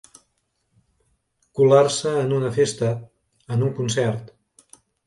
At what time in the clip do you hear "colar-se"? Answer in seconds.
1.59-2.15